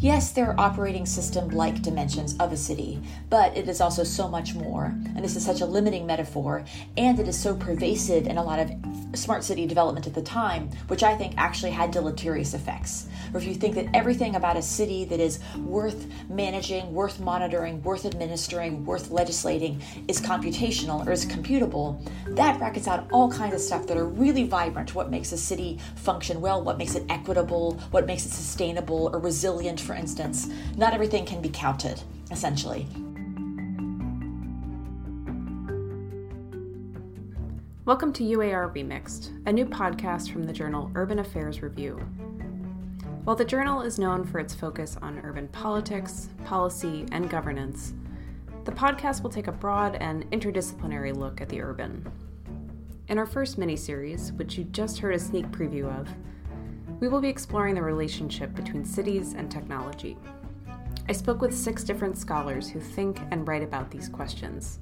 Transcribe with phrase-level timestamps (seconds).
[0.00, 3.00] yes, there are operating system like dimensions of a city,
[3.30, 4.86] but it is also so much more.
[4.86, 6.64] And this is such a limiting metaphor,
[6.96, 8.70] and it is so pervasive in a lot of
[9.14, 13.08] smart city development at the time, which I think actually had deleterious effects.
[13.32, 17.82] Or if you think that everything about a city that is worth managing, worth monitoring,
[17.82, 22.00] worth administering, worth legislating is computational or is computable,
[22.36, 24.94] that brackets out all kinds of stuff that are really vibrant.
[24.94, 29.18] What makes a city function well, what makes it equitable, what makes it sustainable or
[29.18, 30.50] resilient, for instance.
[30.76, 32.86] Not everything can be counted, essentially.
[37.86, 41.96] Welcome to UAR Remixed, a new podcast from the journal Urban Affairs Review.
[43.24, 47.94] While the journal is known for its focus on urban politics, policy, and governance,
[48.64, 52.06] the podcast will take a broad and interdisciplinary look at the urban.
[53.08, 56.14] In our first mini series, which you just heard a sneak preview of,
[57.00, 60.16] we will be exploring the relationship between cities and technology.
[61.08, 64.80] I spoke with six different scholars who think and write about these questions.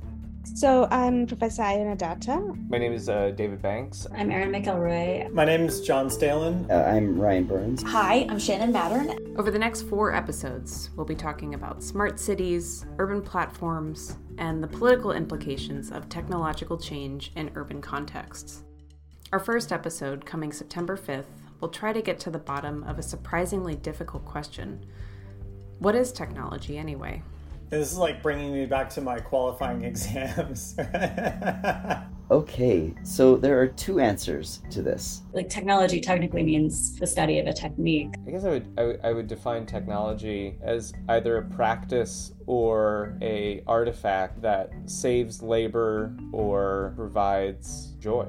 [0.54, 2.40] So I'm Professor Ayona Datta.
[2.68, 4.06] My name is uh, David Banks.
[4.14, 5.30] I'm Erin McElroy.
[5.32, 6.70] My name is John Stehlin.
[6.70, 7.82] Uh, I'm Ryan Burns.
[7.82, 9.36] Hi, I'm Shannon Mattern.
[9.36, 14.68] Over the next four episodes, we'll be talking about smart cities, urban platforms, and the
[14.68, 18.62] political implications of technological change in urban contexts.
[19.32, 21.24] Our first episode, coming September 5th,
[21.60, 24.84] will try to get to the bottom of a surprisingly difficult question
[25.78, 27.22] What is technology anyway?
[27.68, 30.76] This is like bringing me back to my qualifying exams.
[32.30, 35.22] okay, so there are two answers to this.
[35.32, 38.14] Like technology technically means the study of a technique.
[38.26, 43.18] I guess I would, I would I would define technology as either a practice or
[43.20, 48.28] a artifact that saves labor or provides joy.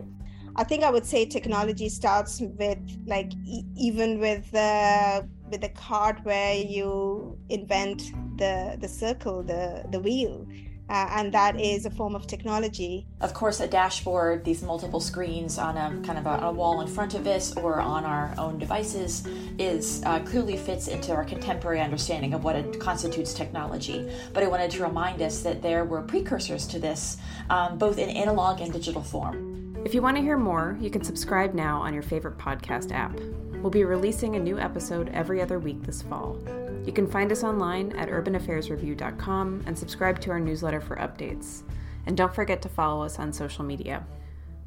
[0.59, 5.69] I think I would say technology starts with like e- even with the with the
[5.69, 10.47] card where you invent the the circle, the the wheel.
[10.89, 13.05] Uh, and that is a form of technology.
[13.19, 16.87] Of course, a dashboard, these multiple screens on a kind of a, a wall in
[16.87, 19.27] front of us or on our own devices,
[19.59, 24.09] is uh, clearly fits into our contemporary understanding of what it constitutes technology.
[24.33, 27.17] But I wanted to remind us that there were precursors to this,
[27.49, 29.66] um, both in analog and digital form.
[29.85, 33.17] If you want to hear more, you can subscribe now on your favorite podcast app.
[33.61, 36.37] We'll be releasing a new episode every other week this fall.
[36.85, 41.63] You can find us online at urbanaffairsreview.com and subscribe to our newsletter for updates.
[42.05, 44.05] And don't forget to follow us on social media.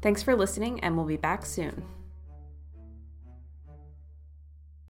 [0.01, 1.83] Thanks for listening, and we'll be back soon.